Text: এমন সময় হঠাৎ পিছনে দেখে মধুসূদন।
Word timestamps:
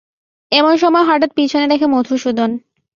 এমন 0.51 0.73
সময় 0.77 1.05
হঠাৎ 1.05 1.31
পিছনে 1.35 1.65
দেখে 1.67 1.87
মধুসূদন। 1.87 2.49